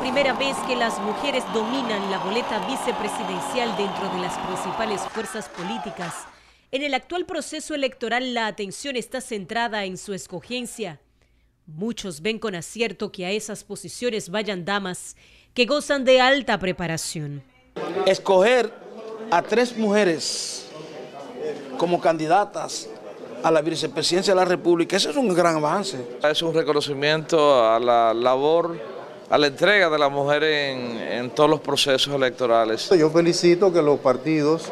primera 0.00 0.32
vez 0.32 0.56
que 0.66 0.76
las 0.76 0.98
mujeres 1.00 1.44
dominan 1.52 2.10
la 2.10 2.18
boleta 2.18 2.58
vicepresidencial 2.66 3.76
dentro 3.76 4.08
de 4.08 4.20
las 4.20 4.36
principales 4.38 5.02
fuerzas 5.02 5.48
políticas. 5.50 6.14
En 6.72 6.82
el 6.82 6.94
actual 6.94 7.26
proceso 7.26 7.74
electoral 7.74 8.32
la 8.32 8.46
atención 8.46 8.96
está 8.96 9.20
centrada 9.20 9.84
en 9.84 9.98
su 9.98 10.14
escogencia. 10.14 11.00
Muchos 11.66 12.22
ven 12.22 12.38
con 12.38 12.54
acierto 12.54 13.12
que 13.12 13.26
a 13.26 13.30
esas 13.30 13.62
posiciones 13.62 14.30
vayan 14.30 14.64
damas 14.64 15.16
que 15.52 15.66
gozan 15.66 16.04
de 16.04 16.20
alta 16.20 16.58
preparación. 16.58 17.42
Escoger 18.06 18.72
a 19.30 19.42
tres 19.42 19.76
mujeres 19.76 20.70
como 21.76 22.00
candidatas 22.00 22.88
a 23.42 23.50
la 23.50 23.60
vicepresidencia 23.60 24.32
de 24.32 24.40
la 24.40 24.46
República, 24.46 24.96
eso 24.96 25.10
es 25.10 25.16
un 25.16 25.34
gran 25.34 25.56
avance. 25.56 25.98
Es 26.22 26.40
un 26.40 26.54
reconocimiento 26.54 27.64
a 27.64 27.78
la 27.78 28.14
labor, 28.14 28.99
a 29.30 29.38
la 29.38 29.46
entrega 29.46 29.88
de 29.88 29.98
la 29.98 30.08
mujer 30.08 30.42
en, 30.42 30.98
en 30.98 31.30
todos 31.30 31.48
los 31.48 31.60
procesos 31.60 32.12
electorales. 32.12 32.90
Yo 32.90 33.08
felicito 33.10 33.72
que 33.72 33.80
los 33.80 34.00
partidos 34.00 34.70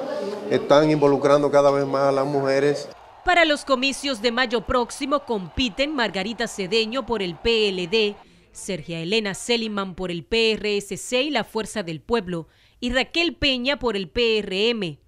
están 0.51 0.91
involucrando 0.91 1.51
cada 1.51 1.71
vez 1.71 1.87
más 1.87 2.09
a 2.09 2.13
las 2.13 2.27
mujeres. 2.27 2.89
Para 3.25 3.45
los 3.45 3.65
comicios 3.65 4.21
de 4.21 4.33
mayo 4.33 4.63
próximo 4.63 5.25
compiten 5.25 5.95
Margarita 5.95 6.49
Cedeño 6.49 7.07
por 7.07 7.23
el 7.23 7.37
PLD, 7.37 8.17
Sergia 8.51 9.01
Elena 9.01 9.35
Seliman 9.35 9.95
por 9.95 10.11
el 10.11 10.25
PRSC 10.25 11.13
y 11.23 11.31
la 11.31 11.45
Fuerza 11.45 11.85
del 11.85 12.01
Pueblo, 12.01 12.49
y 12.81 12.93
Raquel 12.93 13.37
Peña 13.37 13.79
por 13.79 13.97
el 13.97 14.09
PRM. 14.09 14.99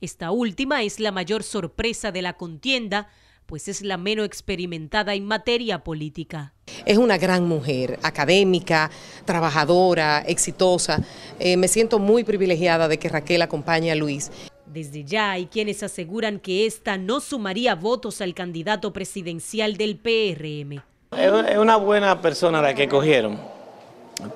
Esta 0.00 0.30
última 0.30 0.82
es 0.82 0.98
la 0.98 1.12
mayor 1.12 1.42
sorpresa 1.42 2.10
de 2.10 2.22
la 2.22 2.38
contienda, 2.38 3.08
pues 3.46 3.68
es 3.68 3.82
la 3.82 3.96
menos 3.96 4.26
experimentada 4.26 5.14
en 5.14 5.24
materia 5.24 5.84
política. 5.84 6.52
Es 6.86 6.98
una 6.98 7.18
gran 7.18 7.46
mujer, 7.46 7.98
académica, 8.02 8.90
trabajadora, 9.24 10.22
exitosa. 10.26 11.02
Eh, 11.38 11.56
me 11.56 11.68
siento 11.68 11.98
muy 11.98 12.24
privilegiada 12.24 12.88
de 12.88 12.98
que 12.98 13.08
Raquel 13.08 13.42
acompañe 13.42 13.92
a 13.92 13.94
Luis. 13.94 14.30
Desde 14.66 15.04
ya 15.04 15.32
hay 15.32 15.46
quienes 15.46 15.82
aseguran 15.82 16.40
que 16.40 16.66
esta 16.66 16.98
no 16.98 17.20
sumaría 17.20 17.74
votos 17.74 18.20
al 18.20 18.34
candidato 18.34 18.92
presidencial 18.92 19.76
del 19.76 19.96
PRM. 19.96 20.82
Es 21.16 21.58
una 21.58 21.76
buena 21.76 22.20
persona 22.20 22.60
la 22.60 22.74
que 22.74 22.88
cogieron, 22.88 23.38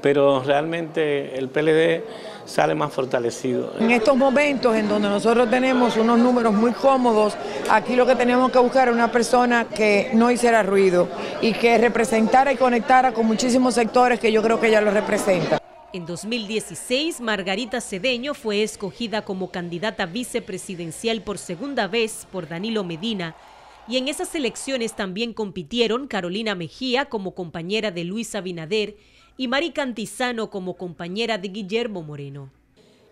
pero 0.03 0.43
realmente 0.43 1.39
el 1.39 1.49
PLD 1.49 2.03
sale 2.45 2.75
más 2.75 2.93
fortalecido. 2.93 3.75
En 3.79 3.91
estos 3.91 4.17
momentos 4.17 4.75
en 4.75 4.89
donde 4.89 5.09
nosotros 5.09 5.51
tenemos 5.51 5.97
unos 5.97 6.19
números 6.19 6.55
muy 6.55 6.73
cómodos, 6.73 7.37
aquí 7.71 7.95
lo 7.95 8.07
que 8.07 8.17
tenemos 8.17 8.51
que 8.51 8.59
buscar 8.59 8.89
es 8.89 8.95
una 8.95 9.13
persona 9.13 9.67
que 9.67 10.11
no 10.15 10.31
hiciera 10.31 10.63
ruido 10.63 11.09
y 11.43 11.53
que 11.53 11.77
representara 11.79 12.53
y 12.53 12.57
conectara 12.57 13.13
con 13.13 13.27
muchísimos 13.27 13.75
sectores 13.75 14.19
que 14.19 14.33
yo 14.33 14.43
creo 14.43 14.59
que 14.59 14.69
ella 14.69 14.81
lo 14.81 14.91
representa. 14.91 15.59
En 15.93 16.05
2016, 16.05 17.21
Margarita 17.21 17.81
Cedeño 17.81 18.35
fue 18.35 18.63
escogida 18.63 19.23
como 19.23 19.51
candidata 19.51 20.05
vicepresidencial 20.05 21.23
por 21.23 21.39
segunda 21.39 21.87
vez 21.87 22.27
por 22.31 22.47
Danilo 22.47 22.85
Medina 22.85 23.35
y 23.89 23.97
en 23.97 24.09
esas 24.09 24.35
elecciones 24.35 24.95
también 24.95 25.33
compitieron 25.33 26.07
Carolina 26.07 26.55
Mejía 26.55 27.07
como 27.07 27.35
compañera 27.35 27.91
de 27.91 28.05
Luis 28.05 28.35
Abinader 28.35 28.97
y 29.39 29.47
Mari 29.47 29.71
Cantizano 29.71 30.51
como 30.51 30.75
compañera 30.75 31.39
de 31.39 31.49
Guillermo 31.49 32.03
Moreno. 32.03 32.51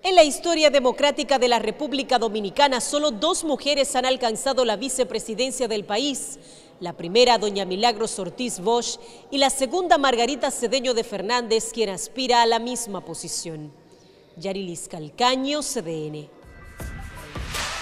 En 0.02 0.16
la 0.16 0.24
historia 0.24 0.70
democrática 0.70 1.38
de 1.38 1.46
la 1.46 1.60
República 1.60 2.18
Dominicana, 2.18 2.80
solo 2.80 3.12
dos 3.12 3.44
mujeres 3.44 3.94
han 3.94 4.04
alcanzado 4.04 4.64
la 4.64 4.76
vicepresidencia 4.76 5.68
del 5.68 5.84
país. 5.84 6.38
La 6.80 6.92
primera, 6.94 7.38
doña 7.38 7.64
Milagros 7.64 8.18
Ortiz 8.18 8.58
Bosch, 8.58 8.98
y 9.30 9.38
la 9.38 9.50
segunda, 9.50 9.98
Margarita 9.98 10.50
Cedeño 10.50 10.94
de 10.94 11.04
Fernández, 11.04 11.70
quien 11.72 11.90
aspira 11.90 12.42
a 12.42 12.46
la 12.46 12.58
misma 12.58 13.04
posición. 13.04 13.72
Yarilis 14.36 14.88
Calcaño, 14.88 15.62
CDN. 15.62 16.35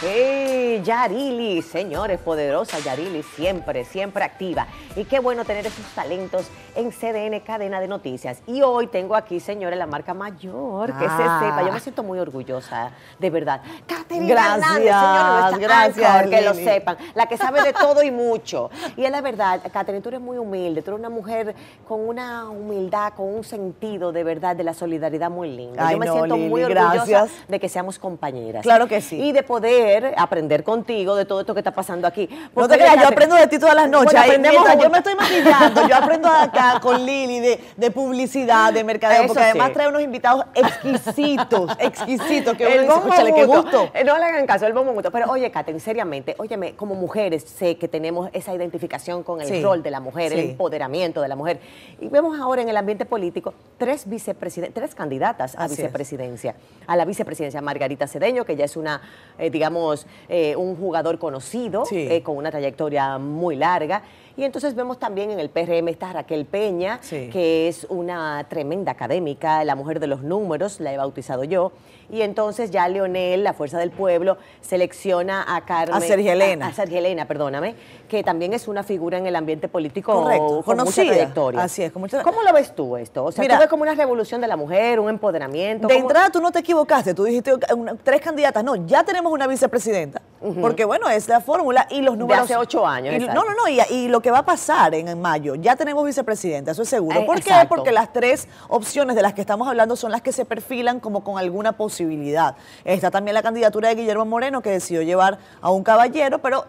Hey, 0.07 0.83
Yarili, 0.85 1.63
señores, 1.63 2.21
poderosa 2.21 2.79
Yarili, 2.79 3.23
siempre, 3.23 3.87
siempre 3.87 4.23
activa. 4.23 4.67
Y 4.97 5.05
qué 5.05 5.19
bueno 5.19 5.47
tener 5.47 5.65
esos 5.67 5.83
talentos 5.95 6.47
en 6.77 6.91
CDN 6.93 7.41
Cadena 7.41 7.81
de 7.81 7.89
Noticias. 7.89 8.43
Y 8.47 8.61
hoy 8.61 8.87
tengo 8.89 9.17
aquí, 9.17 9.41
señores, 9.41 9.79
la 9.79 9.87
marca 9.87 10.13
mayor, 10.13 10.89
que 10.93 11.05
se 11.05 11.23
Ah. 11.23 11.41
sepa. 11.43 11.63
Yo 11.67 11.73
me 11.73 11.81
siento 11.81 12.03
muy 12.03 12.19
orgullosa, 12.19 12.91
de 13.19 13.31
verdad. 13.31 13.63
Catherine 13.87 14.27
Gracias, 14.29 14.67
señores, 14.75 15.59
gracias, 15.59 16.11
anchor, 16.11 16.31
que 16.31 16.41
lo 16.43 16.53
sepan. 16.53 16.97
La 17.15 17.25
que 17.27 17.39
sabe 17.39 17.63
de 17.63 17.73
todo 17.73 18.03
y 18.03 18.11
mucho. 18.11 18.71
Y 18.99 19.05
es 19.07 19.11
la 19.11 19.23
verdad, 19.23 19.63
Catherine, 19.73 20.03
tú 20.03 20.11
eres 20.11 20.21
muy 20.21 20.37
humilde. 20.37 20.83
Tú 20.83 20.91
eres 20.91 21.01
una 21.01 21.09
mujer 21.09 21.55
con 21.89 22.07
una 22.07 22.51
humildad, 22.51 23.15
con 23.15 23.33
un 23.35 23.43
sentido 23.43 24.13
de 24.13 24.23
verdad, 24.23 24.55
de 24.55 24.65
la 24.65 24.75
solidaridad 24.75 25.31
muy 25.31 25.49
lindo. 25.57 25.77
Ay, 25.79 25.95
Yo 25.95 25.99
me 25.99 26.07
no, 26.07 26.13
siento 26.13 26.37
Lili, 26.37 26.49
muy 26.51 26.63
orgullosa 26.63 26.93
gracias. 27.07 27.31
de 27.49 27.59
que 27.59 27.71
seamos 27.71 27.99
compañeras. 27.99 28.63
Claro 28.65 28.87
que 28.87 29.01
sí. 29.01 29.19
Y 29.19 29.33
de 29.33 29.43
poder 29.43 29.94
aprender 30.17 30.65
contigo 30.65 31.15
de 31.17 31.25
todo 31.25 31.41
esto 31.41 31.55
que 31.55 31.61
está 31.61 31.71
pasando 31.73 32.07
aquí. 32.07 32.29
No 32.55 32.69
te 32.69 32.77
creas, 32.77 32.97
yo 33.01 33.09
aprendo 33.09 33.37
de 33.37 33.47
ti 33.47 33.59
todas 33.59 33.75
las 33.75 33.89
noches. 33.89 34.13
Bueno, 34.13 34.21
aprendemos 34.25 34.83
yo 34.83 34.91
me 34.91 34.99
estoy 34.99 35.15
maquillando, 35.15 35.89
yo 35.89 35.97
aprendo 35.97 36.29
acá 36.29 36.79
con 36.83 37.05
Lili 37.05 37.41
de, 37.41 37.61
de 37.77 37.91
publicidad, 37.91 38.73
de 38.73 38.83
mercadeo, 38.85 39.25
Eso 39.25 39.29
porque 39.35 39.43
además 39.45 39.73
trae 39.73 39.89
unos 39.89 40.03
invitados 40.03 40.45
exquisitos, 40.55 41.71
exquisitos, 41.79 42.57
que 42.57 42.65
uno 42.67 42.75
el 42.75 42.81
dice, 42.83 42.93
bombo 42.95 43.09
"Cónchale, 43.09 43.35
qué 43.35 43.45
gusto. 43.45 43.91
Eh, 43.95 44.05
No 44.05 44.17
le 44.19 44.25
hagan 44.25 44.47
caso, 44.47 44.67
el 44.67 44.73
bombo 44.73 44.93
mutuo. 44.93 45.11
Pero 45.11 45.31
oye, 45.31 45.51
Katen, 45.51 45.81
seriamente, 45.81 46.35
óyeme, 46.39 46.75
como 46.75 46.95
mujeres 46.95 47.45
sé 47.45 47.77
que 47.77 47.89
tenemos 47.89 48.31
esa 48.33 48.55
identificación 48.55 49.23
con 49.23 49.41
el 49.41 49.49
Sí, 49.49 49.63
rol 49.63 49.83
de 49.83 49.91
la 49.91 50.01
mujer, 50.01 50.33
el 50.33 50.41
empoderamiento 50.51 51.21
de 51.21 51.29
la 51.29 51.37
mujer. 51.37 51.61
Y 52.01 52.09
vemos 52.09 52.39
ahora 52.39 52.63
en 52.63 52.69
el 52.69 52.77
ambiente 52.77 53.05
político 53.05 53.55
tres 53.79 54.09
vicepresidentes, 54.09 54.75
tres 54.75 54.95
candidatas 54.95 55.55
a 55.57 55.65
Así 55.65 55.75
es. 55.75 55.79
vicepresidencia. 55.81 56.55
A 56.87 56.97
la 56.97 57.05
vicepresidencia, 57.05 57.61
Margarita 57.61 58.07
Cedeño, 58.07 58.45
que 58.45 58.57
ya 58.57 58.65
es 58.65 58.77
una, 58.77 59.01
eh, 59.39 59.51
digamos, 59.51 59.84
eh, 60.29 60.55
un 60.57 60.77
jugador 60.77 61.19
conocido, 61.19 61.85
Sí. 61.85 62.07
eh, 62.11 62.23
con 62.23 62.37
una 62.37 62.51
trayectoria 62.51 63.19
muy 63.19 63.57
larga. 63.57 64.03
Y 64.37 64.43
entonces 64.45 64.75
vemos 64.75 64.99
también 64.99 65.31
en 65.31 65.39
el 65.39 65.49
PRM 65.49 65.89
está 65.89 66.13
Raquel 66.13 66.45
Peña, 66.45 66.99
Sí. 67.03 67.31
que 67.33 67.69
es 67.69 67.87
una 67.89 68.45
tremenda 68.49 68.91
académica, 68.93 69.63
la 69.65 69.77
mujer 69.77 70.01
de 70.01 70.09
los 70.09 70.23
números, 70.23 70.81
la 70.81 70.93
he 70.93 70.97
bautizado 70.97 71.45
yo. 71.45 71.71
Y 72.11 72.23
entonces 72.23 72.71
ya 72.73 72.87
Leonel, 72.89 73.45
la 73.45 73.53
Fuerza 73.55 73.79
del 73.79 73.91
Pueblo, 73.93 74.37
selecciona 74.61 75.45
a 75.57 75.65
Carmen. 75.65 75.95
A 75.95 76.01
Sergia 76.01 76.33
Elena. 76.33 76.73
A, 76.77 76.81
a 76.81 76.85
Elena, 76.85 77.27
perdóname, 77.27 77.77
que 78.09 78.23
también 78.25 78.53
es 78.53 78.67
una 78.69 78.83
figura 78.83 79.19
en 79.19 79.27
el 79.27 79.37
ambiente 79.37 79.69
político 79.69 80.13
Correcto, 80.13 80.47
con 80.47 80.63
conocida. 80.79 81.05
mucha 81.05 81.15
trayectoria. 81.17 81.63
Así 81.63 81.83
es, 81.83 81.93
con 81.93 82.03
mucha- 82.03 82.23
¿Cómo 82.23 82.43
lo 82.43 82.53
ves 82.53 82.75
tú 82.75 82.97
esto? 82.97 83.25
O 83.25 83.33
sea, 83.33 83.41
Mira, 83.41 83.55
¿tú 83.55 83.61
ves 83.61 83.69
como 83.71 83.85
una 83.85 83.95
revolución 83.95 84.41
de 84.41 84.49
la 84.49 84.57
mujer, 84.57 84.99
un 85.01 85.09
empoderamiento? 85.09 85.87
De 85.87 85.95
¿Cómo- 85.95 86.07
entrada 86.09 86.31
tú 86.31 86.41
no 86.41 86.51
te 86.51 86.59
equivocaste, 86.59 87.15
tú 87.15 87.25
dijiste 87.25 87.55
una- 87.75 87.95
tres 87.97 88.21
candidatas, 88.21 88.65
no, 88.65 88.75
ya 88.75 89.05
tenemos 89.05 89.33
una 89.33 89.47
vicepresidenta, 89.47 90.21
porque 90.61 90.85
bueno, 90.85 91.09
es 91.09 91.29
la 91.29 91.41
fórmula 91.41 91.87
y 91.91 92.03
los 92.03 92.19
números... 92.19 92.45
hace 92.45 92.57
ocho 92.57 92.87
años, 92.87 93.15
y- 93.15 93.27
no, 93.27 93.45
no, 93.45 93.55
no, 93.55 93.69
y, 93.69 93.81
y 93.91 94.09
lo 94.09 94.21
que 94.25 94.31
va 94.31 94.39
a 94.39 94.45
pasar 94.45 94.95
en, 94.95 95.21
mayo, 95.21 95.55
ya 95.55 95.77
tenemos 95.77 96.03
vicepresidenta, 96.05 96.71
eso 96.71 96.81
es 96.83 96.89
seguro. 96.89 97.27
¿Por 97.27 97.43
qué? 97.43 97.53
Porque 97.69 97.93
las 97.93 98.11
tres 98.11 98.49
opciones 98.69 99.15
de 99.17 99.21
las 99.21 99.35
que 99.35 99.43
estamos 99.43 99.69
hablando 99.69 99.97
son 99.97 100.11
las 100.11 100.23
que 100.23 100.33
se 100.33 100.47
perfilan 100.47 100.99
como 100.99 101.23
con 101.23 101.39
alguna 101.39 101.73
posibilidad. 101.73 102.57
Está 102.85 103.11
también 103.11 103.35
la 103.35 103.43
candidatura 103.43 103.91
de 103.91 103.97
Guillermo 103.97 104.25
Moreno, 104.25 104.63
que 104.63 104.71
decidió 104.71 105.03
llevar 105.03 105.39
a 105.61 105.71
un 105.71 105.85
caballero, 105.85 106.39
pero... 106.39 106.65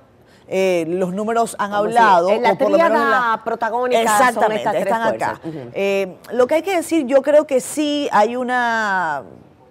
eh, 0.47 0.85
los 0.89 1.13
números 1.13 1.55
han 1.57 1.71
si 1.71 1.77
hablado. 1.77 2.29
en 2.29 2.43
la 2.43 2.51
o 2.51 2.57
por 2.57 2.71
lo 2.71 2.77
menos 2.77 3.39
protagónica 3.43 4.01
son 4.05 4.27
Exactamente, 4.27 4.57
estas 4.57 4.73
tres 4.73 4.85
están 4.85 5.01
acá. 5.01 5.41
Eh, 5.73 6.17
lo 6.33 6.45
que 6.45 6.55
hay 6.55 6.61
que 6.61 6.75
decir, 6.75 7.05
yo 7.07 7.21
creo 7.21 7.47
que 7.47 7.61
sí 7.61 8.09
hay 8.11 8.35
una... 8.35 9.23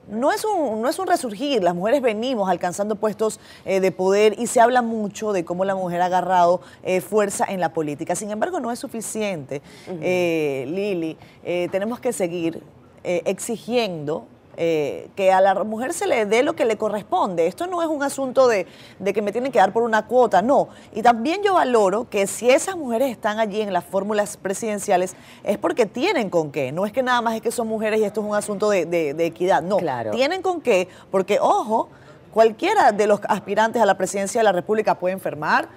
No 0.08 0.32
es, 0.32 0.44
un, 0.44 0.82
no 0.82 0.88
es 0.88 0.98
un 0.98 1.06
resurgir, 1.06 1.62
las 1.62 1.74
mujeres 1.74 2.02
venimos 2.02 2.48
alcanzando 2.50 2.96
puestos 2.96 3.40
eh, 3.64 3.80
de 3.80 3.90
poder 3.90 4.38
y 4.38 4.46
se 4.46 4.60
habla 4.60 4.82
mucho 4.82 5.32
de 5.32 5.44
cómo 5.44 5.64
la 5.64 5.74
mujer 5.74 6.02
ha 6.02 6.06
agarrado 6.06 6.60
eh, 6.82 7.00
fuerza 7.00 7.46
en 7.48 7.60
la 7.60 7.72
política. 7.72 8.14
Sin 8.14 8.30
embargo, 8.30 8.60
no 8.60 8.70
es 8.70 8.78
suficiente, 8.78 9.62
eh, 9.86 10.64
Lili. 10.68 11.16
Eh, 11.42 11.68
tenemos 11.72 12.00
que 12.00 12.12
seguir 12.12 12.62
exigiendo 13.02 14.26
eh, 14.56 15.08
que 15.16 15.32
a 15.32 15.40
la 15.40 15.54
mujer 15.64 15.92
se 15.92 16.06
le 16.06 16.26
dé 16.26 16.42
lo 16.42 16.54
que 16.54 16.64
le 16.64 16.76
corresponde. 16.76 17.46
Esto 17.46 17.66
no 17.66 17.82
es 17.82 17.88
un 17.88 18.02
asunto 18.02 18.48
de, 18.48 18.66
de 18.98 19.12
que 19.12 19.22
me 19.22 19.32
tienen 19.32 19.50
que 19.52 19.58
dar 19.58 19.72
por 19.72 19.82
una 19.82 20.06
cuota, 20.06 20.42
no. 20.42 20.68
Y 20.94 21.02
también 21.02 21.42
yo 21.42 21.54
valoro 21.54 22.08
que 22.08 22.26
si 22.26 22.50
esas 22.50 22.76
mujeres 22.76 23.10
están 23.10 23.38
allí 23.38 23.60
en 23.60 23.72
las 23.72 23.84
fórmulas 23.84 24.36
presidenciales 24.36 25.16
es 25.42 25.58
porque 25.58 25.86
tienen 25.86 26.30
con 26.30 26.50
qué. 26.52 26.72
No 26.72 26.86
es 26.86 26.92
que 26.92 27.02
nada 27.02 27.20
más 27.22 27.34
es 27.34 27.42
que 27.42 27.50
son 27.50 27.68
mujeres 27.68 28.00
y 28.00 28.04
esto 28.04 28.20
es 28.20 28.26
un 28.26 28.34
asunto 28.34 28.70
de, 28.70 28.86
de- 28.86 29.14
de 29.14 29.26
equidad. 29.26 29.62
No, 29.62 29.76
Claro. 29.78 30.10
tienen 30.12 30.42
con 30.42 30.60
qué, 30.60 30.88
porque 31.10 31.38
ojo, 31.40 31.88
cualquiera 32.32 32.92
de 32.92 33.06
los 33.06 33.20
aspirantes 33.28 33.80
a 33.80 33.86
la 33.86 33.96
presidencia 33.96 34.40
de 34.40 34.44
la 34.44 34.52
República 34.52 34.94
puede 34.96 35.12
enfermar, 35.14 35.68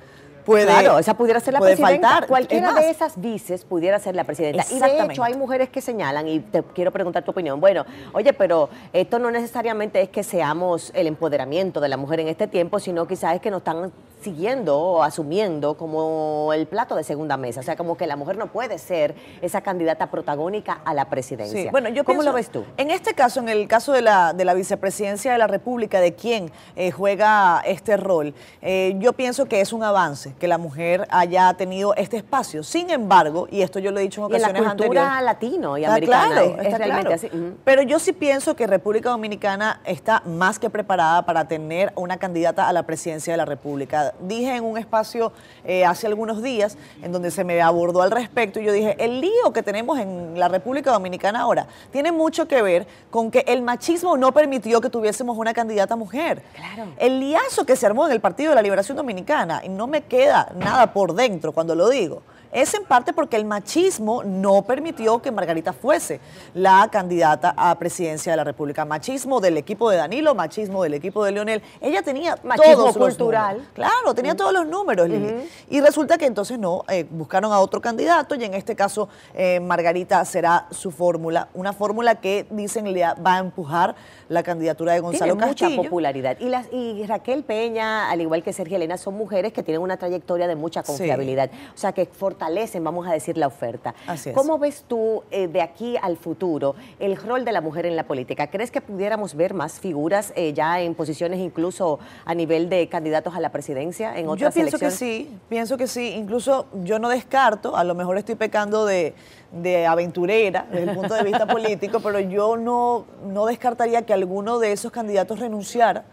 puede, 0.47 0.65
claro, 0.65 0.97
esa 0.97 1.15
pudiera 1.15 1.39
ser 1.39 1.53
la 1.53 1.59
puede 1.59 1.75
presidenta. 1.75 2.09
faltar. 2.09 2.27
Cualquiera 2.27 2.73
de 2.73 2.89
esas 2.89 3.21
vices 3.21 3.65
pudiera 3.65 3.99
ser 3.99 4.15
la 4.15 4.23
presidenta. 4.23 4.65
Y 4.71 4.79
de 4.79 5.05
hecho 5.05 5.23
hay 5.23 5.35
mujeres 5.35 5.69
que 5.69 5.81
señalan, 5.81 6.27
y 6.27 6.39
te 6.39 6.63
quiero 6.63 6.91
preguntar 6.91 7.23
tu 7.23 7.31
opinión, 7.31 7.59
bueno, 7.59 7.85
oye, 8.13 8.33
pero 8.33 8.69
esto 8.93 9.19
no 9.19 9.29
necesariamente 9.29 10.01
es 10.01 10.09
que 10.09 10.23
seamos 10.23 10.91
el 10.95 11.05
empoderamiento 11.05 11.79
de 11.79 11.89
la 11.89 11.97
mujer 11.97 12.21
en 12.21 12.29
este 12.29 12.47
tiempo, 12.47 12.79
sino 12.79 13.05
quizás 13.05 13.35
es 13.35 13.41
que 13.41 13.51
nos 13.51 13.59
están 13.59 13.91
siguiendo 14.21 14.77
o 14.79 15.03
asumiendo 15.03 15.75
como 15.75 16.51
el 16.53 16.67
plato 16.67 16.95
de 16.95 17.03
segunda 17.03 17.37
mesa. 17.37 17.59
O 17.59 17.63
sea, 17.63 17.75
como 17.75 17.97
que 17.97 18.07
la 18.07 18.15
mujer 18.15 18.37
no 18.37 18.47
puede 18.47 18.77
ser 18.79 19.15
esa 19.41 19.61
candidata 19.61 20.07
protagónica 20.11 20.79
a 20.85 20.93
la 20.93 21.05
presidencia. 21.05 21.61
Sí, 21.63 21.67
bueno, 21.71 21.89
yo 21.89 22.03
¿Cómo 22.03 22.19
pienso- 22.19 22.31
lo 22.31 22.35
ves 22.35 22.49
tú? 22.49 22.65
En 22.77 22.91
este 22.91 23.13
caso, 23.13 23.39
en 23.39 23.49
el 23.49 23.67
caso 23.67 23.91
de 23.93 24.01
la, 24.01 24.33
de 24.33 24.45
la 24.45 24.53
vicepresidencia 24.53 25.31
de 25.31 25.37
la 25.37 25.47
República, 25.47 25.99
de 26.01 26.13
quien 26.15 26.51
eh, 26.75 26.91
juega 26.91 27.61
este 27.65 27.97
rol, 27.97 28.33
eh, 28.61 28.95
yo 28.99 29.13
pienso 29.13 29.45
que 29.45 29.61
es 29.61 29.73
un 29.73 29.83
avance 29.83 30.33
que 30.39 30.47
la 30.47 30.57
mujer 30.57 31.07
haya 31.09 31.53
tenido 31.53 31.93
este 31.95 32.17
espacio. 32.17 32.63
Sin 32.63 32.89
embargo, 32.89 33.47
y 33.51 33.61
esto 33.61 33.79
yo 33.79 33.91
lo 33.91 33.99
he 33.99 34.03
dicho 34.03 34.25
en 34.25 34.31
Y 34.31 34.35
en 34.35 34.41
la 34.41 34.47
ocasiones 34.49 34.73
cultura 34.73 35.01
anteriores. 35.17 35.23
latino 35.25 35.77
y 35.77 35.81
Está 35.81 35.93
americana 35.93 36.27
claro, 36.27 36.45
es, 36.47 36.51
es 36.59 36.65
está 36.65 36.77
realmente 36.77 37.07
claro. 37.17 37.27
así. 37.27 37.53
Pero 37.63 37.81
yo 37.83 37.99
sí 37.99 38.13
pienso 38.13 38.55
que 38.55 38.67
República 38.67 39.09
Dominicana 39.09 39.81
está 39.85 40.21
más 40.25 40.59
que 40.59 40.69
preparada 40.69 41.25
para 41.25 41.47
tener 41.47 41.91
una 41.95 42.17
candidata 42.17 42.67
a 42.67 42.73
la 42.73 42.83
presidencia 42.83 43.33
de 43.33 43.37
la 43.37 43.45
República. 43.45 44.06
Dije 44.21 44.55
en 44.55 44.63
un 44.63 44.77
espacio 44.77 45.31
eh, 45.65 45.85
hace 45.85 46.07
algunos 46.07 46.41
días 46.41 46.77
en 47.01 47.11
donde 47.11 47.31
se 47.31 47.43
me 47.43 47.61
abordó 47.61 48.01
al 48.01 48.11
respecto 48.11 48.59
y 48.59 48.65
yo 48.65 48.71
dije, 48.71 48.95
el 48.99 49.21
lío 49.21 49.53
que 49.53 49.63
tenemos 49.63 49.99
en 49.99 50.39
la 50.39 50.47
República 50.47 50.91
Dominicana 50.91 51.41
ahora 51.41 51.67
tiene 51.91 52.11
mucho 52.11 52.47
que 52.47 52.61
ver 52.61 52.87
con 53.09 53.31
que 53.31 53.43
el 53.47 53.61
machismo 53.61 54.17
no 54.17 54.31
permitió 54.31 54.81
que 54.81 54.89
tuviésemos 54.89 55.37
una 55.37 55.53
candidata 55.53 55.95
mujer. 55.95 56.43
Claro. 56.55 56.91
El 56.97 57.19
liazo 57.19 57.65
que 57.65 57.75
se 57.75 57.85
armó 57.85 58.05
en 58.05 58.11
el 58.11 58.21
Partido 58.21 58.49
de 58.49 58.55
la 58.55 58.61
Liberación 58.61 58.97
Dominicana, 58.97 59.61
y 59.63 59.69
no 59.69 59.87
me 59.87 60.01
queda 60.01 60.51
nada 60.55 60.93
por 60.93 61.13
dentro 61.13 61.51
cuando 61.51 61.75
lo 61.75 61.89
digo, 61.89 62.21
es 62.61 62.73
en 62.73 62.83
parte 62.85 63.13
porque 63.13 63.35
el 63.37 63.45
machismo 63.45 64.23
no 64.23 64.63
permitió 64.63 65.21
que 65.21 65.31
Margarita 65.31 65.73
fuese 65.73 66.19
la 66.53 66.89
candidata 66.91 67.53
a 67.55 67.77
presidencia 67.77 68.31
de 68.31 68.37
la 68.37 68.43
República. 68.43 68.83
Machismo 68.83 69.39
del 69.39 69.57
equipo 69.57 69.89
de 69.91 69.97
Danilo, 69.97 70.33
machismo 70.33 70.81
del 70.83 70.95
equipo 70.95 71.23
de 71.23 71.31
Leonel. 71.33 71.61
Ella 71.81 72.01
tenía 72.01 72.37
Machismo 72.43 72.73
todos 72.73 72.95
los 72.95 73.07
cultural. 73.09 73.67
Claro, 73.73 74.13
tenía 74.15 74.35
todos 74.35 74.53
los 74.53 74.65
números, 74.67 75.07
Lili. 75.07 75.47
Y 75.69 75.81
resulta 75.81 76.17
que 76.17 76.25
entonces 76.25 76.57
no, 76.57 76.83
eh, 76.89 77.05
buscaron 77.09 77.51
a 77.53 77.59
otro 77.59 77.79
candidato 77.79 78.33
y 78.35 78.43
en 78.43 78.53
este 78.55 78.75
caso 78.75 79.07
eh, 79.35 79.59
Margarita 79.59 80.23
será 80.25 80.65
su 80.71 80.89
fórmula, 80.91 81.49
una 81.53 81.73
fórmula 81.73 82.15
que 82.15 82.47
dicen 82.49 82.91
le 82.91 83.01
va 83.01 83.35
a 83.35 83.39
empujar 83.39 83.95
la 84.29 84.41
candidatura 84.43 84.93
de 84.93 84.99
Gonzalo 84.99 85.33
Tiene 85.35 85.47
mucha 85.47 85.65
Castillo. 85.65 85.83
popularidad. 85.83 86.37
Y, 86.39 86.49
las, 86.49 86.67
y 86.71 87.05
Raquel 87.05 87.43
Peña, 87.43 88.09
al 88.09 88.21
igual 88.21 88.41
que 88.41 88.51
Sergio 88.51 88.77
Elena, 88.77 88.97
son 88.97 89.15
mujeres 89.15 89.53
que 89.53 89.61
tienen 89.61 89.81
una 89.81 89.97
trayectoria 89.97 90.47
de 90.47 90.55
mucha 90.55 90.81
Sí. 90.81 90.87
confiabilidad. 90.87 91.49
O 91.75 91.77
sea, 91.77 91.91
que 91.91 92.05
fortalecen, 92.05 92.46
vamos 92.81 93.07
a 93.07 93.11
decir, 93.11 93.37
la 93.37 93.47
oferta. 93.47 93.93
Así 94.07 94.29
es. 94.29 94.35
¿Cómo 94.35 94.57
ves 94.57 94.85
tú 94.87 95.23
eh, 95.31 95.47
de 95.47 95.61
aquí 95.61 95.97
al 96.01 96.17
futuro 96.17 96.75
el 96.99 97.15
rol 97.17 97.45
de 97.45 97.51
la 97.51 97.61
mujer 97.61 97.85
en 97.85 97.95
la 97.95 98.03
política? 98.03 98.47
¿Crees 98.47 98.71
que 98.71 98.81
pudiéramos 98.81 99.35
ver 99.35 99.53
más 99.53 99.79
figuras 99.79 100.33
eh, 100.35 100.53
ya 100.53 100.79
en 100.81 100.95
posiciones 100.95 101.39
incluso 101.39 101.99
a 102.25 102.33
nivel 102.33 102.69
de 102.69 102.87
candidatos 102.89 103.35
a 103.35 103.39
la 103.39 103.51
presidencia 103.51 104.17
en 104.17 104.25
Yo 104.25 104.31
otras 104.31 104.53
pienso 104.53 104.77
que 104.77 104.91
sí, 104.91 105.37
pienso 105.49 105.77
que 105.77 105.87
sí. 105.87 106.13
Incluso 106.15 106.67
yo 106.83 106.99
no 106.99 107.09
descarto, 107.09 107.75
a 107.75 107.83
lo 107.83 107.95
mejor 107.95 108.17
estoy 108.17 108.35
pecando 108.35 108.85
de, 108.85 109.13
de 109.51 109.85
aventurera 109.85 110.67
desde 110.71 110.89
el 110.89 110.95
punto 110.95 111.13
de 111.13 111.23
vista 111.23 111.47
político, 111.47 111.99
pero 111.99 112.19
yo 112.19 112.57
no, 112.57 113.05
no 113.25 113.45
descartaría 113.45 114.05
que 114.05 114.13
alguno 114.13 114.59
de 114.59 114.71
esos 114.71 114.91
candidatos 114.91 115.39
renunciara. 115.39 116.05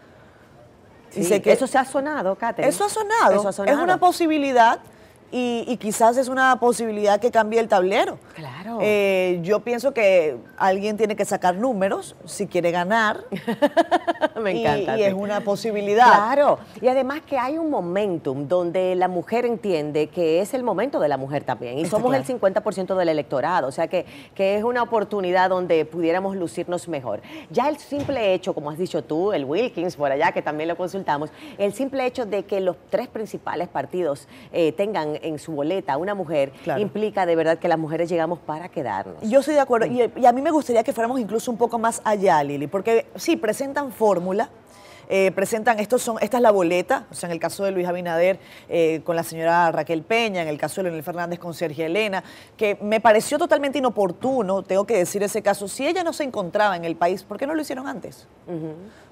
Y 1.15 1.23
sé 1.23 1.41
que 1.41 1.53
Eso 1.53 1.67
se 1.67 1.77
ha 1.77 1.85
sonado, 1.85 2.35
Catherine. 2.35 2.69
eso 2.69 2.83
ha 2.83 2.89
sonado. 2.89 3.39
Eso 3.39 3.47
ha 3.47 3.53
sonado. 3.53 3.77
Es 3.77 3.81
una 3.81 3.97
posibilidad 3.97 4.79
y, 5.31 5.65
y 5.67 5.77
quizás 5.77 6.17
es 6.17 6.27
una 6.27 6.59
posibilidad 6.59 7.19
que 7.19 7.31
cambie 7.31 7.59
el 7.59 7.67
tablero. 7.67 8.19
Claro. 8.35 8.79
Eh, 8.81 9.39
yo 9.41 9.61
pienso 9.61 9.93
que 9.93 10.37
alguien 10.57 10.97
tiene 10.97 11.15
que 11.15 11.25
sacar 11.25 11.55
números 11.55 12.15
si 12.25 12.47
quiere 12.47 12.71
ganar. 12.71 13.25
Me 14.41 14.59
encanta. 14.61 14.97
Y, 14.97 15.03
es 15.03 15.13
una 15.13 15.41
posibilidad. 15.41 16.05
Claro, 16.05 16.59
y 16.81 16.87
además 16.87 17.21
que 17.27 17.37
hay 17.37 17.57
un 17.57 17.69
momentum 17.69 18.47
donde 18.47 18.95
la 18.95 19.07
mujer 19.07 19.45
entiende 19.45 20.07
que 20.07 20.41
es 20.41 20.53
el 20.53 20.63
momento 20.63 20.99
de 20.99 21.07
la 21.07 21.17
mujer 21.17 21.43
también. 21.43 21.77
Y 21.77 21.83
Está 21.83 21.97
somos 21.97 22.11
claro. 22.11 22.23
el 22.27 22.39
50% 22.39 22.95
del 22.95 23.09
electorado, 23.09 23.67
o 23.67 23.71
sea 23.71 23.87
que, 23.87 24.05
que 24.33 24.57
es 24.57 24.63
una 24.63 24.83
oportunidad 24.83 25.49
donde 25.49 25.85
pudiéramos 25.85 26.35
lucirnos 26.35 26.87
mejor. 26.87 27.21
Ya 27.49 27.69
el 27.69 27.77
simple 27.77 28.33
hecho, 28.33 28.53
como 28.53 28.69
has 28.69 28.77
dicho 28.77 29.03
tú, 29.03 29.33
el 29.33 29.45
Wilkins 29.45 29.95
por 29.95 30.11
allá, 30.11 30.31
que 30.31 30.41
también 30.41 30.67
lo 30.67 30.75
consultamos, 30.75 31.29
el 31.57 31.73
simple 31.73 32.05
hecho 32.05 32.25
de 32.25 32.43
que 32.43 32.59
los 32.59 32.75
tres 32.89 33.07
principales 33.07 33.67
partidos 33.67 34.27
eh, 34.51 34.71
tengan 34.73 35.17
en 35.21 35.39
su 35.39 35.53
boleta 35.53 35.97
una 35.97 36.13
mujer, 36.15 36.51
Claro. 36.63 36.81
implica 36.81 37.25
de 37.25 37.35
verdad 37.35 37.57
que 37.59 37.67
las 37.67 37.77
mujeres 37.79 38.09
llegamos 38.09 38.39
para 38.39 38.69
quedarnos. 38.69 39.15
Yo 39.21 39.39
estoy 39.39 39.53
de 39.55 39.59
acuerdo. 39.59 39.85
Y, 39.87 40.11
y 40.15 40.25
a 40.25 40.31
mí 40.31 40.41
me 40.41 40.51
gustaría 40.51 40.83
que 40.83 40.93
fuéramos 40.93 41.19
incluso 41.19 41.51
un 41.51 41.57
poco 41.57 41.79
más 41.79 42.01
allá, 42.03 42.43
Lili, 42.43 42.67
porque 42.67 43.05
sí, 43.15 43.35
presentan 43.35 43.91
fórmula. 44.25 44.49
eh, 45.07 45.31
presentan, 45.35 45.79
estos 45.79 46.01
son, 46.01 46.17
esta 46.19 46.37
es 46.37 46.41
la 46.41 46.49
boleta, 46.49 47.05
o 47.11 47.13
sea, 47.13 47.27
en 47.27 47.33
el 47.33 47.39
caso 47.39 47.63
de 47.63 47.69
Luis 47.69 47.87
Abinader 47.87 48.39
eh, 48.67 49.01
con 49.03 49.15
la 49.15 49.21
señora 49.21 49.71
Raquel 49.71 50.01
Peña, 50.01 50.41
en 50.41 50.47
el 50.47 50.57
caso 50.57 50.77
de 50.77 50.85
Leonel 50.85 51.03
Fernández 51.03 51.37
con 51.37 51.53
Sergio 51.53 51.85
Elena, 51.85 52.23
que 52.57 52.75
me 52.81 52.99
pareció 52.99 53.37
totalmente 53.37 53.77
inoportuno, 53.77 54.63
tengo 54.63 54.83
que 54.85 54.97
decir 54.97 55.21
ese 55.21 55.43
caso, 55.43 55.67
si 55.67 55.85
ella 55.85 56.03
no 56.03 56.11
se 56.11 56.23
encontraba 56.23 56.75
en 56.75 56.85
el 56.85 56.95
país, 56.95 57.21
¿por 57.23 57.37
qué 57.37 57.45
no 57.45 57.53
lo 57.53 57.61
hicieron 57.61 57.87
antes? 57.87 58.27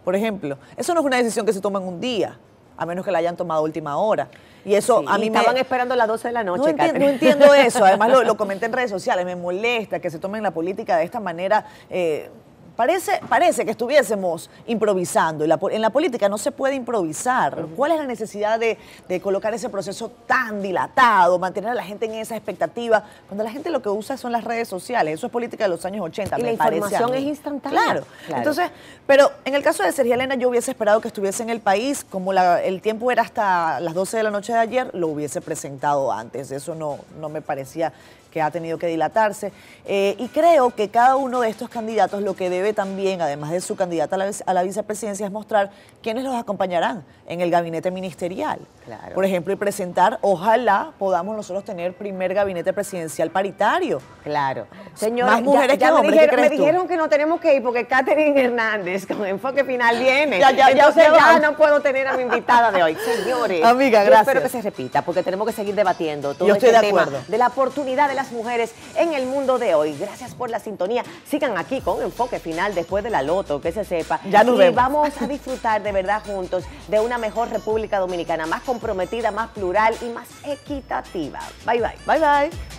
Por 0.03 0.15
ejemplo, 0.15 0.57
eso 0.75 0.95
no 0.95 1.01
es 1.01 1.05
una 1.05 1.17
decisión 1.17 1.45
que 1.45 1.53
se 1.53 1.61
toma 1.61 1.77
en 1.79 1.85
un 1.87 1.99
día, 2.01 2.39
a 2.75 2.87
menos 2.87 3.05
que 3.05 3.11
la 3.11 3.19
hayan 3.19 3.37
tomado 3.37 3.59
a 3.59 3.63
última 3.63 3.95
hora. 3.97 4.29
Y 4.65 4.73
eso 4.73 5.01
Sí, 5.01 5.05
a 5.07 5.17
mí 5.19 5.29
me... 5.29 5.37
estaban 5.37 5.57
esperando 5.57 5.95
las 5.95 6.07
12 6.07 6.29
de 6.29 6.33
la 6.33 6.43
noche, 6.43 6.73
no 6.73 7.07
entiendo 7.07 7.53
eso, 7.53 7.85
además 7.85 8.09
lo, 8.09 8.23
lo 8.23 8.35
comenté 8.35 8.65
en 8.65 8.73
redes 8.73 8.89
sociales, 8.89 9.25
me 9.25 9.35
molesta 9.35 9.99
que 9.99 10.09
se 10.09 10.17
tomen 10.17 10.41
la 10.41 10.49
política 10.51 10.97
de 10.97 11.03
esta 11.03 11.19
manera. 11.19 11.67
eh, 11.91 12.31
Parece, 12.75 13.19
parece 13.29 13.65
que 13.65 13.71
estuviésemos 13.71 14.49
improvisando. 14.65 15.45
y 15.45 15.47
la 15.47 15.59
en 15.71 15.81
la 15.81 15.91
política 15.91 16.27
no 16.27 16.37
se 16.39 16.51
puede 16.51 16.73
improvisar. 16.75 17.65
¿Cuál 17.75 17.91
es 17.91 17.99
la 17.99 18.05
necesidad 18.07 18.59
de, 18.59 18.77
de 19.07 19.21
colocar 19.21 19.53
ese 19.53 19.69
proceso 19.69 20.09
tan 20.25 20.61
dilatado, 20.61 21.37
mantener 21.37 21.69
a 21.69 21.75
la 21.75 21.83
gente 21.83 22.05
en 22.05 22.13
esa 22.13 22.35
expectativa, 22.35 23.03
cuando 23.27 23.43
la 23.43 23.51
gente 23.51 23.69
lo 23.69 23.81
que 23.81 23.89
usa 23.89 24.17
son 24.17 24.31
las 24.31 24.43
redes 24.43 24.67
sociales? 24.67 25.13
Eso 25.15 25.27
es 25.27 25.31
política 25.31 25.65
de 25.65 25.69
los 25.69 25.85
años 25.85 26.03
80. 26.05 26.35
Y 26.39 26.41
me 26.41 26.47
la 26.47 26.53
información 26.53 27.13
es 27.13 27.23
instantánea. 27.23 27.83
Claro. 27.83 28.03
Claro. 28.25 28.37
Entonces, 28.39 28.71
pero 29.05 29.31
en 29.45 29.53
el 29.53 29.61
caso 29.63 29.83
de 29.83 29.91
Sergio 29.91 30.15
Elena, 30.15 30.33
yo 30.35 30.49
hubiese 30.49 30.71
esperado 30.71 30.99
que 30.99 31.09
estuviese 31.09 31.43
en 31.43 31.49
el 31.51 31.59
país. 31.59 32.03
Como 32.09 32.33
la- 32.33 32.61
el 32.63 32.81
tiempo 32.81 33.11
era 33.11 33.21
hasta 33.21 33.79
las 33.81 33.93
12 33.93 34.17
de 34.17 34.23
la 34.23 34.31
noche 34.31 34.51
de 34.53 34.59
ayer, 34.59 34.89
lo 34.93 35.09
hubiese 35.09 35.41
presentado 35.41 36.11
antes. 36.11 36.51
Eso 36.51 36.73
no, 36.73 36.97
no 37.19 37.29
me 37.29 37.41
parecía 37.41 37.93
que 38.33 38.41
ha 38.41 38.49
tenido 38.49 38.79
que 38.79 38.87
dilatarse. 38.87 39.51
Eh, 39.85 40.15
y 40.17 40.27
creo 40.29 40.71
que 40.71 40.89
cada 40.89 41.15
uno 41.15 41.41
de 41.41 41.49
estos 41.49 41.69
candidatos 41.69 42.23
lo 42.23 42.35
que 42.35 42.49
debe 42.49 42.73
también, 42.73 43.21
además 43.21 43.51
de 43.51 43.61
su 43.61 43.75
candidata 43.75 44.15
a 44.15 44.19
la, 44.19 44.31
a 44.45 44.53
la 44.53 44.63
vicepresidencia, 44.63 45.25
es 45.25 45.31
mostrar 45.31 45.69
quiénes 46.01 46.23
los 46.23 46.33
acompañarán 46.35 47.03
en 47.27 47.41
el 47.41 47.51
gabinete 47.51 47.91
ministerial. 47.91 48.59
Claro. 48.85 49.13
Por 49.13 49.23
ejemplo, 49.23 49.53
y 49.53 49.55
presentar, 49.55 50.17
ojalá 50.21 50.91
podamos 50.97 51.37
nosotros 51.37 51.63
tener 51.63 51.93
primer 51.93 52.33
gabinete 52.33 52.73
presidencial 52.73 53.29
paritario. 53.29 54.01
Claro. 54.23 54.67
Señora, 54.95 55.33
Más 55.33 55.41
mujeres 55.43 55.77
que 55.77 55.85
me, 55.85 55.91
hombres, 55.91 56.13
¿qué 56.13 56.21
dijeron, 56.25 56.41
me 56.41 56.49
dijeron 56.49 56.87
que 56.87 56.97
no 56.97 57.07
tenemos 57.07 57.39
que 57.39 57.55
ir 57.55 57.63
porque 57.63 57.85
Catherine 57.85 58.41
Hernández 58.43 59.05
con 59.05 59.25
enfoque 59.25 59.63
final 59.63 59.99
viene. 59.99 60.39
Ya, 60.39 60.51
ya, 60.51 60.57
ya, 60.57 60.71
Entonces 60.71 61.05
ya 61.05 61.39
ya, 61.39 61.39
no 61.39 61.55
puedo 61.55 61.81
tener 61.81 62.07
a 62.07 62.17
mi 62.17 62.23
invitada 62.23 62.71
de 62.71 62.83
hoy. 62.83 62.95
Señores, 62.95 63.63
Amiga, 63.63 64.03
yo 64.03 64.09
gracias. 64.09 64.27
espero 64.27 64.41
que 64.41 64.49
se 64.49 64.61
repita 64.61 65.01
porque 65.03 65.23
tenemos 65.23 65.47
que 65.47 65.53
seguir 65.53 65.75
debatiendo 65.75 66.33
todo 66.33 66.47
Yo 66.47 66.55
estoy 66.55 66.69
este 66.69 66.81
de 66.81 66.87
tema 66.87 67.03
acuerdo. 67.03 67.23
de 67.27 67.37
la 67.37 67.47
oportunidad 67.47 68.09
de 68.09 68.15
las 68.23 68.31
mujeres 68.31 68.73
en 68.95 69.13
el 69.13 69.25
mundo 69.25 69.59
de 69.59 69.75
hoy. 69.75 69.95
Gracias 69.99 70.33
por 70.33 70.49
la 70.49 70.59
sintonía. 70.59 71.03
Sigan 71.25 71.57
aquí 71.57 71.81
con 71.81 72.01
enfoque 72.01 72.39
final 72.39 72.73
después 72.73 73.03
de 73.03 73.09
la 73.09 73.21
loto, 73.21 73.59
que 73.59 73.71
se 73.73 73.83
sepa. 73.83 74.21
Ya 74.29 74.43
nos 74.45 74.55
y 74.55 74.59
vemos. 74.59 74.75
vamos 74.75 75.21
a 75.21 75.27
disfrutar 75.35 75.83
de 75.83 75.91
verdad 75.91 76.21
juntos 76.25 76.63
de 76.87 76.99
una 77.01 77.17
mejor 77.17 77.49
República 77.49 77.99
Dominicana, 77.99 78.45
más 78.45 78.61
comprometida, 78.61 79.31
más 79.31 79.49
plural 79.49 79.95
y 80.01 80.05
más 80.05 80.27
equitativa. 80.45 81.39
Bye 81.65 81.81
bye. 81.81 81.97
Bye 82.07 82.19
bye. 82.19 82.72